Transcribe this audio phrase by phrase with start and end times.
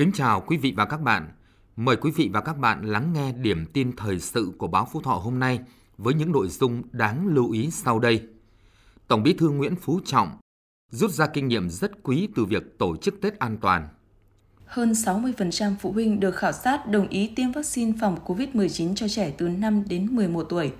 [0.00, 1.28] Kính chào quý vị và các bạn.
[1.76, 5.00] Mời quý vị và các bạn lắng nghe điểm tin thời sự của báo Phú
[5.00, 5.60] Thọ hôm nay
[5.98, 8.28] với những nội dung đáng lưu ý sau đây.
[9.08, 10.38] Tổng Bí thư Nguyễn Phú Trọng
[10.90, 13.88] rút ra kinh nghiệm rất quý từ việc tổ chức Tết an toàn.
[14.66, 19.34] Hơn 60% phụ huynh được khảo sát đồng ý tiêm vaccine phòng COVID-19 cho trẻ
[19.38, 20.72] từ 5 đến 11 tuổi.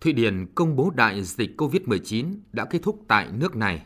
[0.00, 3.82] Thụy Điển công bố đại dịch COVID-19 đã kết thúc tại nước này.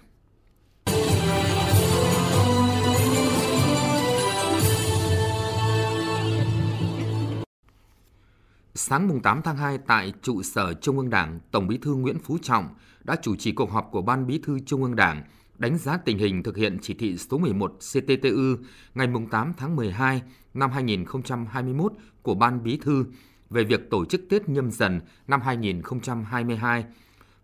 [8.76, 12.18] Sáng mùng 8 tháng 2 tại trụ sở Trung ương Đảng, Tổng Bí thư Nguyễn
[12.18, 12.68] Phú Trọng
[13.04, 15.22] đã chủ trì cuộc họp của Ban Bí thư Trung ương Đảng
[15.58, 18.56] đánh giá tình hình thực hiện chỉ thị số 11 CTTU
[18.94, 20.22] ngày mùng 8 tháng 12
[20.54, 23.04] năm 2021 của Ban Bí thư
[23.50, 26.84] về việc tổ chức Tết nhâm dần năm 2022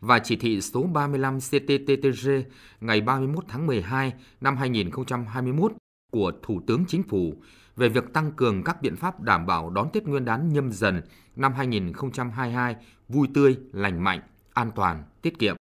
[0.01, 2.31] và chỉ thị số 35 CTTTG
[2.81, 5.73] ngày 31 tháng 12 năm 2021
[6.11, 7.34] của Thủ tướng Chính phủ
[7.77, 11.03] về việc tăng cường các biện pháp đảm bảo đón Tết Nguyên đán nhâm dần
[11.36, 12.77] năm 2022
[13.08, 14.20] vui tươi, lành mạnh,
[14.52, 15.56] an toàn, tiết kiệm.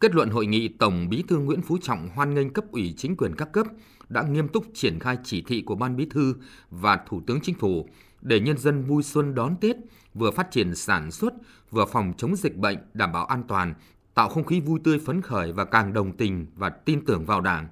[0.00, 3.16] Kết luận hội nghị, Tổng Bí thư Nguyễn Phú Trọng hoan nghênh cấp ủy chính
[3.16, 3.66] quyền các cấp
[4.08, 6.34] đã nghiêm túc triển khai chỉ thị của Ban Bí thư
[6.70, 7.88] và Thủ tướng Chính phủ
[8.20, 9.76] để nhân dân vui xuân đón Tết,
[10.14, 11.34] vừa phát triển sản xuất,
[11.70, 13.74] vừa phòng chống dịch bệnh, đảm bảo an toàn,
[14.14, 17.40] tạo không khí vui tươi phấn khởi và càng đồng tình và tin tưởng vào
[17.40, 17.68] Đảng.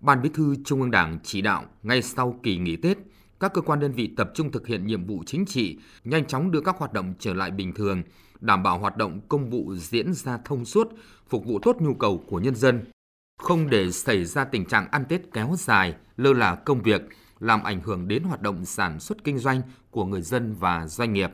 [0.00, 2.98] Ban Bí thư Trung ương Đảng chỉ đạo ngay sau kỳ nghỉ Tết,
[3.40, 6.50] các cơ quan đơn vị tập trung thực hiện nhiệm vụ chính trị, nhanh chóng
[6.50, 8.02] đưa các hoạt động trở lại bình thường,
[8.40, 10.88] đảm bảo hoạt động công vụ diễn ra thông suốt,
[11.28, 12.84] phục vụ tốt nhu cầu của nhân dân.
[13.42, 17.02] Không để xảy ra tình trạng ăn Tết kéo dài, lơ là công việc,
[17.40, 21.12] làm ảnh hưởng đến hoạt động sản xuất kinh doanh của người dân và doanh
[21.12, 21.30] nghiệp.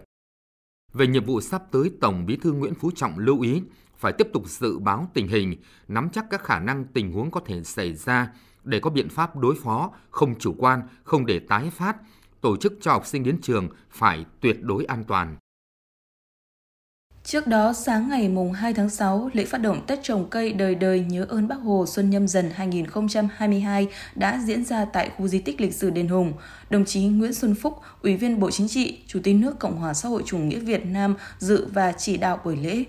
[0.92, 3.62] Về nhiệm vụ sắp tới, Tổng Bí thư Nguyễn Phú Trọng lưu ý
[3.96, 5.56] phải tiếp tục dự báo tình hình,
[5.88, 8.28] nắm chắc các khả năng tình huống có thể xảy ra
[8.64, 11.96] để có biện pháp đối phó, không chủ quan, không để tái phát,
[12.40, 15.36] tổ chức cho học sinh đến trường phải tuyệt đối an toàn.
[17.24, 20.74] Trước đó, sáng ngày mùng 2 tháng 6, lễ phát động Tết trồng cây đời
[20.74, 25.38] đời nhớ ơn Bác Hồ Xuân Nhâm Dần 2022 đã diễn ra tại khu di
[25.38, 26.32] tích lịch sử Đền Hùng.
[26.70, 29.94] Đồng chí Nguyễn Xuân Phúc, Ủy viên Bộ Chính trị, Chủ tịch nước Cộng hòa
[29.94, 32.84] xã hội chủ nghĩa Việt Nam dự và chỉ đạo buổi lễ.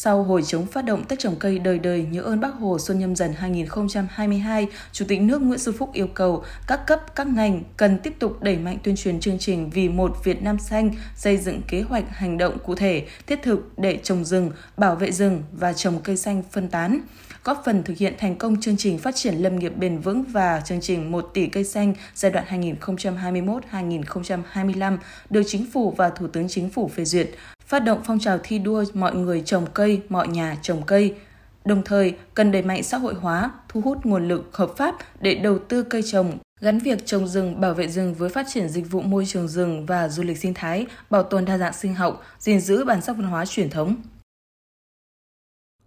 [0.00, 2.98] Sau hồi chống phát động Tết trồng cây đời đời nhớ ơn Bác Hồ Xuân
[2.98, 7.62] Nhâm Dần 2022, Chủ tịch nước Nguyễn Xuân Phúc yêu cầu các cấp, các ngành
[7.76, 11.36] cần tiếp tục đẩy mạnh tuyên truyền chương trình Vì một Việt Nam xanh, xây
[11.36, 15.42] dựng kế hoạch hành động cụ thể, thiết thực để trồng rừng, bảo vệ rừng
[15.52, 17.00] và trồng cây xanh phân tán
[17.44, 20.62] góp phần thực hiện thành công chương trình phát triển lâm nghiệp bền vững và
[20.64, 22.44] chương trình 1 tỷ cây xanh giai đoạn
[23.70, 24.96] 2021-2025
[25.30, 27.30] được Chính phủ và Thủ tướng Chính phủ phê duyệt,
[27.66, 31.14] phát động phong trào thi đua mọi người trồng cây, mọi nhà trồng cây.
[31.64, 35.34] Đồng thời, cần đẩy mạnh xã hội hóa, thu hút nguồn lực hợp pháp để
[35.34, 38.90] đầu tư cây trồng, gắn việc trồng rừng, bảo vệ rừng với phát triển dịch
[38.90, 42.22] vụ môi trường rừng và du lịch sinh thái, bảo tồn đa dạng sinh học,
[42.38, 43.96] gìn giữ bản sắc văn hóa truyền thống.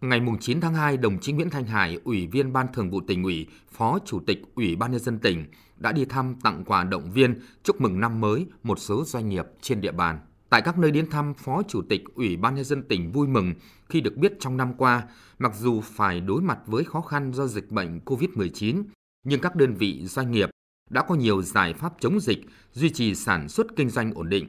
[0.01, 3.23] Ngày 9 tháng 2, đồng chí Nguyễn Thanh Hải, Ủy viên Ban Thường vụ tỉnh
[3.23, 5.45] ủy, Phó Chủ tịch Ủy ban Nhân dân tỉnh,
[5.78, 9.45] đã đi thăm tặng quà động viên chúc mừng năm mới một số doanh nghiệp
[9.61, 10.19] trên địa bàn.
[10.50, 13.53] Tại các nơi đến thăm, Phó Chủ tịch Ủy ban Nhân dân tỉnh vui mừng
[13.90, 15.03] khi được biết trong năm qua,
[15.40, 18.84] mặc dù phải đối mặt với khó khăn do dịch bệnh COVID-19,
[19.23, 20.50] nhưng các đơn vị doanh nghiệp
[20.90, 22.40] đã có nhiều giải pháp chống dịch,
[22.73, 24.47] duy trì sản xuất kinh doanh ổn định.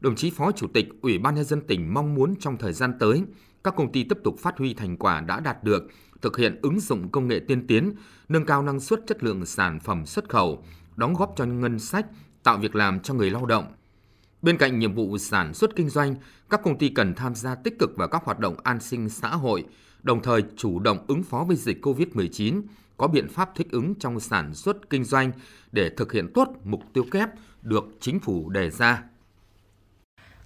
[0.00, 2.92] Đồng chí Phó Chủ tịch Ủy ban Nhân dân tỉnh mong muốn trong thời gian
[2.98, 3.22] tới,
[3.64, 5.82] các công ty tiếp tục phát huy thành quả đã đạt được,
[6.22, 7.92] thực hiện ứng dụng công nghệ tiên tiến,
[8.28, 10.64] nâng cao năng suất chất lượng sản phẩm xuất khẩu,
[10.96, 12.06] đóng góp cho ngân sách,
[12.42, 13.64] tạo việc làm cho người lao động.
[14.42, 16.14] Bên cạnh nhiệm vụ sản xuất kinh doanh,
[16.50, 19.28] các công ty cần tham gia tích cực vào các hoạt động an sinh xã
[19.28, 19.64] hội,
[20.02, 22.62] đồng thời chủ động ứng phó với dịch COVID-19,
[22.96, 25.32] có biện pháp thích ứng trong sản xuất kinh doanh
[25.72, 27.28] để thực hiện tốt mục tiêu kép
[27.62, 29.02] được chính phủ đề ra.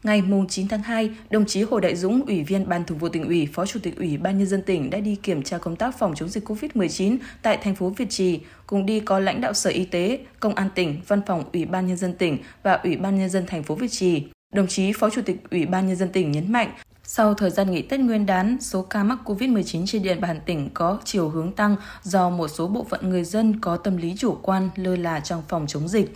[0.03, 3.25] Ngày 9 tháng 2, đồng chí Hồ Đại Dũng, Ủy viên Ban Thường vụ tỉnh
[3.25, 5.99] ủy, Phó Chủ tịch Ủy ban Nhân dân tỉnh đã đi kiểm tra công tác
[5.99, 9.71] phòng chống dịch COVID-19 tại thành phố Việt Trì, cùng đi có lãnh đạo Sở
[9.71, 13.19] Y tế, Công an tỉnh, Văn phòng Ủy ban Nhân dân tỉnh và Ủy ban
[13.19, 14.23] Nhân dân thành phố Việt Trì.
[14.55, 16.71] Đồng chí Phó Chủ tịch Ủy ban Nhân dân tỉnh nhấn mạnh,
[17.03, 20.71] sau thời gian nghỉ Tết Nguyên đán, số ca mắc COVID-19 trên địa bàn tỉnh
[20.75, 24.39] có chiều hướng tăng do một số bộ phận người dân có tâm lý chủ
[24.43, 26.15] quan lơ là trong phòng chống dịch.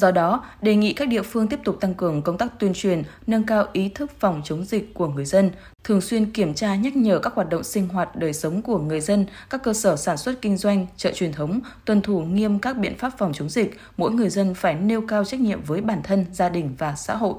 [0.00, 3.02] Do đó, đề nghị các địa phương tiếp tục tăng cường công tác tuyên truyền,
[3.26, 5.50] nâng cao ý thức phòng chống dịch của người dân,
[5.84, 9.00] thường xuyên kiểm tra nhắc nhở các hoạt động sinh hoạt đời sống của người
[9.00, 12.78] dân, các cơ sở sản xuất kinh doanh, chợ truyền thống, tuân thủ nghiêm các
[12.78, 16.00] biện pháp phòng chống dịch, mỗi người dân phải nêu cao trách nhiệm với bản
[16.04, 17.34] thân, gia đình và xã hội.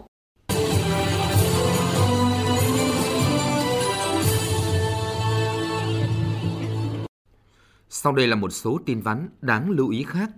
[7.90, 10.30] Sau đây là một số tin vắn đáng lưu ý khác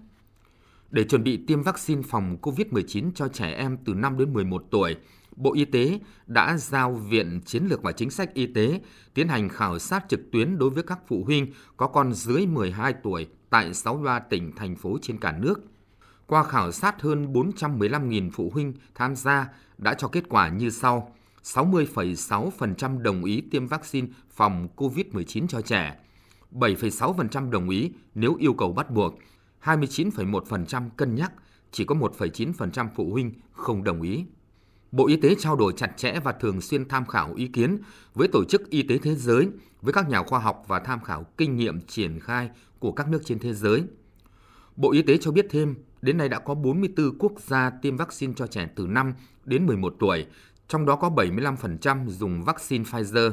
[0.94, 4.96] để chuẩn bị tiêm vaccine phòng COVID-19 cho trẻ em từ 5 đến 11 tuổi,
[5.36, 8.82] Bộ Y tế đã giao Viện Chiến lược và Chính sách Y tế
[9.14, 11.48] tiến hành khảo sát trực tuyến đối với các phụ huynh
[11.78, 15.62] có con dưới 12 tuổi tại 63 tỉnh, thành phố trên cả nước.
[16.28, 19.48] Qua khảo sát hơn 415.000 phụ huynh tham gia
[19.78, 21.16] đã cho kết quả như sau.
[21.44, 25.96] 60,6% đồng ý tiêm vaccine phòng COVID-19 cho trẻ,
[26.52, 29.20] 7,6% đồng ý nếu yêu cầu bắt buộc,
[29.64, 31.32] 29,1% cân nhắc,
[31.72, 34.26] chỉ có 1,9% phụ huynh không đồng ý.
[34.92, 37.78] Bộ Y tế trao đổi chặt chẽ và thường xuyên tham khảo ý kiến
[38.14, 39.48] với Tổ chức Y tế Thế giới,
[39.82, 42.50] với các nhà khoa học và tham khảo kinh nghiệm triển khai
[42.80, 43.84] của các nước trên thế giới.
[44.76, 48.34] Bộ Y tế cho biết thêm, đến nay đã có 44 quốc gia tiêm vaccine
[48.36, 49.14] cho trẻ từ 5
[49.46, 50.26] đến 11 tuổi,
[50.68, 53.32] trong đó có 75% dùng vaccine Pfizer.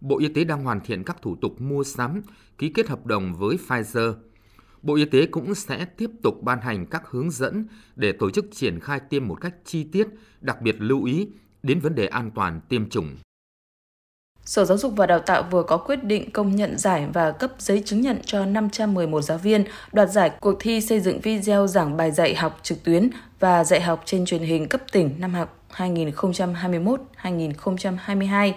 [0.00, 2.22] Bộ Y tế đang hoàn thiện các thủ tục mua sắm,
[2.58, 4.14] ký kết hợp đồng với Pfizer.
[4.82, 8.44] Bộ Y tế cũng sẽ tiếp tục ban hành các hướng dẫn để tổ chức
[8.52, 10.08] triển khai tiêm một cách chi tiết,
[10.40, 11.28] đặc biệt lưu ý
[11.62, 13.16] đến vấn đề an toàn tiêm chủng.
[14.44, 17.52] Sở Giáo dục và Đào tạo vừa có quyết định công nhận giải và cấp
[17.58, 21.96] giấy chứng nhận cho 511 giáo viên đoạt giải cuộc thi xây dựng video giảng
[21.96, 25.66] bài dạy học trực tuyến và dạy học trên truyền hình cấp tỉnh năm học
[25.72, 28.52] 2021-2022.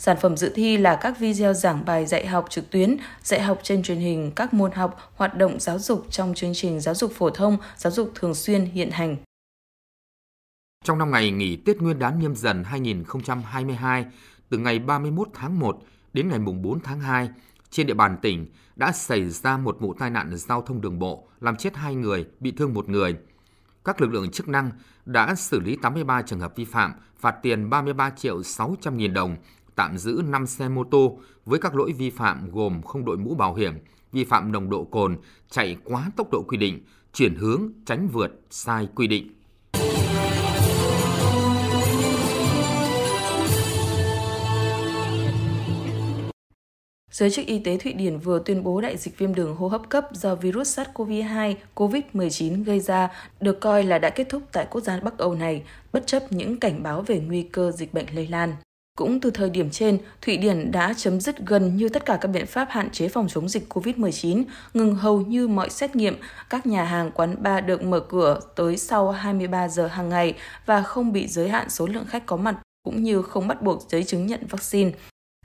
[0.00, 3.60] Sản phẩm dự thi là các video giảng bài dạy học trực tuyến, dạy học
[3.62, 7.12] trên truyền hình các môn học, hoạt động giáo dục trong chương trình giáo dục
[7.14, 9.16] phổ thông, giáo dục thường xuyên hiện hành.
[10.84, 14.06] Trong năm ngày nghỉ Tết Nguyên đán nhâm dần 2022,
[14.48, 15.78] từ ngày 31 tháng 1
[16.12, 17.28] đến ngày 4 tháng 2,
[17.70, 18.46] trên địa bàn tỉnh
[18.76, 22.26] đã xảy ra một vụ tai nạn giao thông đường bộ, làm chết hai người,
[22.40, 23.16] bị thương một người.
[23.84, 24.70] Các lực lượng chức năng
[25.06, 29.36] đã xử lý 83 trường hợp vi phạm, phạt tiền 33 triệu 600 nghìn đồng,
[29.78, 33.34] tạm giữ 5 xe mô tô với các lỗi vi phạm gồm không đội mũ
[33.34, 33.72] bảo hiểm,
[34.12, 35.16] vi phạm nồng độ cồn,
[35.50, 36.80] chạy quá tốc độ quy định,
[37.12, 39.28] chuyển hướng, tránh vượt, sai quy định.
[47.10, 49.88] Giới chức y tế Thụy Điển vừa tuyên bố đại dịch viêm đường hô hấp
[49.88, 53.08] cấp do virus SARS-CoV-2 COVID-19 gây ra
[53.40, 56.60] được coi là đã kết thúc tại quốc gia Bắc Âu này, bất chấp những
[56.60, 58.54] cảnh báo về nguy cơ dịch bệnh lây lan.
[58.98, 62.28] Cũng từ thời điểm trên, Thụy Điển đã chấm dứt gần như tất cả các
[62.28, 66.16] biện pháp hạn chế phòng chống dịch COVID-19, ngừng hầu như mọi xét nghiệm,
[66.50, 70.34] các nhà hàng quán bar được mở cửa tới sau 23 giờ hàng ngày
[70.66, 73.86] và không bị giới hạn số lượng khách có mặt cũng như không bắt buộc
[73.88, 74.90] giấy chứng nhận vaccine.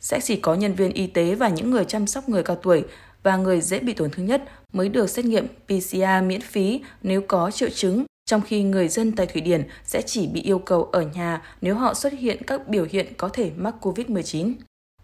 [0.02, 2.84] Sẽ chỉ có nhân viên y tế và những người chăm sóc người cao tuổi
[3.24, 7.22] và người dễ bị tổn thương nhất mới được xét nghiệm PCR miễn phí nếu
[7.28, 10.84] có triệu chứng trong khi người dân tại Thụy Điển sẽ chỉ bị yêu cầu
[10.84, 14.54] ở nhà nếu họ xuất hiện các biểu hiện có thể mắc COVID-19.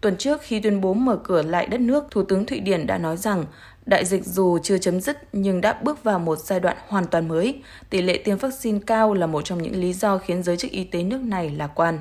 [0.00, 2.98] Tuần trước khi tuyên bố mở cửa lại đất nước, Thủ tướng Thụy Điển đã
[2.98, 3.44] nói rằng
[3.86, 7.28] đại dịch dù chưa chấm dứt nhưng đã bước vào một giai đoạn hoàn toàn
[7.28, 7.62] mới.
[7.90, 10.84] Tỷ lệ tiêm vaccine cao là một trong những lý do khiến giới chức y
[10.84, 11.98] tế nước này lạc quan.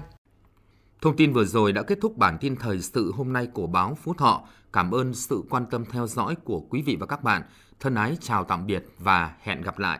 [1.01, 3.97] Thông tin vừa rồi đã kết thúc bản tin thời sự hôm nay của báo
[4.03, 4.43] Phú Thọ.
[4.73, 7.41] Cảm ơn sự quan tâm theo dõi của quý vị và các bạn.
[7.79, 9.99] Thân ái chào tạm biệt và hẹn gặp lại.